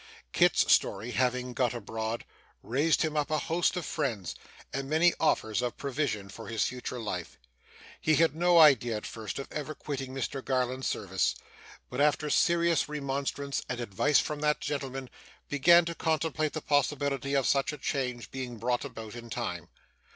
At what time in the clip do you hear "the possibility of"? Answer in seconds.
16.53-17.45